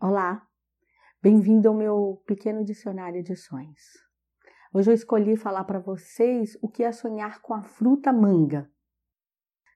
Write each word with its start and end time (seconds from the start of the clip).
Olá, 0.00 0.46
bem-vindo 1.20 1.66
ao 1.66 1.74
meu 1.74 2.22
pequeno 2.24 2.64
dicionário 2.64 3.20
de 3.20 3.34
sonhos. 3.34 3.82
Hoje 4.72 4.92
eu 4.92 4.94
escolhi 4.94 5.36
falar 5.36 5.64
para 5.64 5.80
vocês 5.80 6.56
o 6.62 6.68
que 6.68 6.84
é 6.84 6.92
sonhar 6.92 7.42
com 7.42 7.52
a 7.52 7.64
fruta 7.64 8.12
manga. 8.12 8.70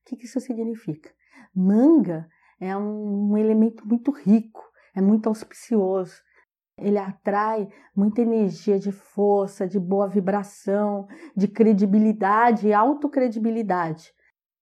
O 0.01 0.05
que 0.05 0.25
isso 0.25 0.39
significa? 0.39 1.13
Manga 1.53 2.29
é 2.61 2.77
um 2.77 3.37
elemento 3.37 3.85
muito 3.85 4.13
rico, 4.13 4.63
é 4.95 5.01
muito 5.01 5.29
auspicioso. 5.29 6.23
Ele 6.79 6.99
atrai 6.99 7.69
muita 7.93 8.21
energia 8.21 8.79
de 8.79 8.93
força, 8.93 9.67
de 9.67 9.81
boa 9.81 10.09
vibração, 10.09 11.09
de 11.37 11.49
credibilidade 11.49 12.69
e 12.69 12.73
autocredibilidade. 12.73 14.15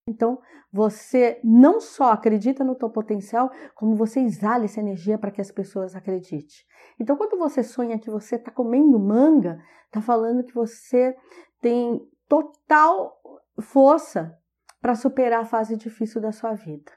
Então, 0.07 0.41
você 0.73 1.41
não 1.45 1.81
só 1.81 2.13
acredita 2.13 2.65
no 2.65 2.75
teu 2.75 2.91
potencial, 2.91 3.51
como 3.75 3.95
você 3.95 4.21
exala 4.21 4.65
essa 4.65 4.81
energia 4.81 5.19
para 5.19 5.31
que 5.31 5.41
as 5.41 5.51
pessoas 5.51 5.95
acreditem. 5.95 6.65
Então, 6.99 7.17
quando 7.17 7.39
você 7.39 7.63
sonha 7.63 7.99
que 7.99 8.11
você 8.11 8.37
está 8.37 8.51
comendo 8.51 8.99
manga, 8.99 9.63
está 9.87 10.01
falando 10.01 10.45
que 10.45 10.55
você 10.55 11.15
tem 11.61 12.01
total 12.29 13.21
força 13.61 14.37
para 14.81 14.95
superar 14.95 15.43
a 15.43 15.47
fase 15.47 15.77
difícil 15.77 16.21
da 16.21 16.33
sua 16.33 16.55
vida, 16.55 16.91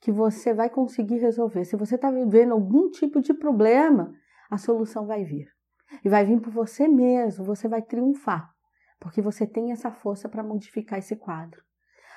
que 0.00 0.12
você 0.12 0.52
vai 0.52 0.68
conseguir 0.68 1.18
resolver. 1.18 1.64
Se 1.64 1.76
você 1.76 1.94
está 1.94 2.10
vivendo 2.10 2.52
algum 2.52 2.90
tipo 2.90 3.20
de 3.20 3.32
problema, 3.32 4.12
a 4.50 4.58
solução 4.58 5.06
vai 5.06 5.24
vir. 5.24 5.48
E 6.04 6.08
vai 6.08 6.24
vir 6.24 6.40
por 6.40 6.52
você 6.52 6.88
mesmo, 6.88 7.44
você 7.44 7.68
vai 7.68 7.82
triunfar, 7.82 8.50
porque 8.98 9.20
você 9.20 9.46
tem 9.46 9.72
essa 9.72 9.90
força 9.90 10.28
para 10.28 10.42
modificar 10.42 10.98
esse 10.98 11.16
quadro. 11.16 11.62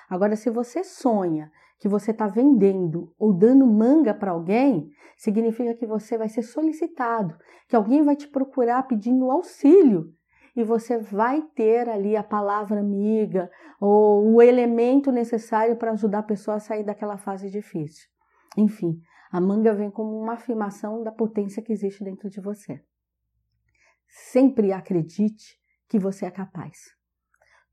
Agora, 0.09 0.35
se 0.35 0.49
você 0.49 0.83
sonha 0.83 1.51
que 1.79 1.87
você 1.87 2.11
está 2.11 2.27
vendendo 2.27 3.13
ou 3.17 3.33
dando 3.33 3.65
manga 3.65 4.13
para 4.13 4.31
alguém, 4.31 4.89
significa 5.17 5.73
que 5.73 5.85
você 5.85 6.17
vai 6.17 6.29
ser 6.29 6.43
solicitado, 6.43 7.37
que 7.67 7.75
alguém 7.75 8.03
vai 8.03 8.15
te 8.15 8.27
procurar 8.27 8.83
pedindo 8.83 9.29
auxílio 9.31 10.13
e 10.55 10.63
você 10.63 10.97
vai 10.97 11.41
ter 11.53 11.89
ali 11.89 12.15
a 12.15 12.23
palavra 12.23 12.79
amiga 12.79 13.49
ou 13.79 14.35
o 14.35 14.41
elemento 14.41 15.11
necessário 15.11 15.75
para 15.75 15.91
ajudar 15.91 16.19
a 16.19 16.23
pessoa 16.23 16.57
a 16.57 16.59
sair 16.59 16.83
daquela 16.83 17.17
fase 17.17 17.49
difícil. 17.49 18.07
Enfim, 18.57 19.01
a 19.31 19.41
manga 19.41 19.73
vem 19.73 19.91
como 19.91 20.17
uma 20.17 20.33
afirmação 20.33 21.03
da 21.03 21.11
potência 21.11 21.61
que 21.61 21.73
existe 21.73 22.03
dentro 22.03 22.29
de 22.29 22.39
você. 22.39 22.81
Sempre 24.07 24.71
acredite 24.71 25.59
que 25.89 25.99
você 25.99 26.25
é 26.25 26.31
capaz. 26.31 26.77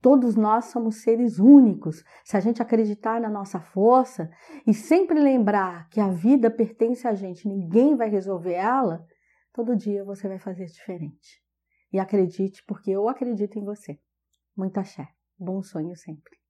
Todos 0.02 0.34
nós 0.34 0.64
somos 0.64 0.96
seres 1.02 1.38
únicos. 1.38 2.04
Se 2.24 2.36
a 2.36 2.40
gente 2.40 2.60
acreditar 2.60 3.20
na 3.20 3.30
nossa 3.30 3.60
força 3.60 4.28
e 4.66 4.74
sempre 4.74 5.20
lembrar 5.20 5.88
que 5.90 6.00
a 6.00 6.08
vida 6.08 6.50
pertence 6.50 7.06
a 7.06 7.14
gente, 7.14 7.46
ninguém 7.46 7.94
vai 7.96 8.10
resolver 8.10 8.54
ela, 8.54 9.06
todo 9.52 9.76
dia 9.76 10.04
você 10.04 10.26
vai 10.26 10.40
fazer 10.40 10.66
diferente. 10.66 11.40
E 11.92 12.00
acredite, 12.00 12.64
porque 12.66 12.90
eu 12.90 13.08
acredito 13.08 13.56
em 13.56 13.64
você. 13.64 14.00
Muito 14.56 14.78
axé. 14.78 15.06
Bom 15.38 15.62
sonho 15.62 15.94
sempre. 15.94 16.41